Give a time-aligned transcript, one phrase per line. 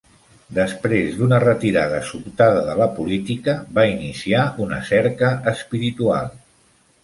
[0.59, 6.37] Després d'una retirada sobtada de la política, va iniciar una "cerca espiritual".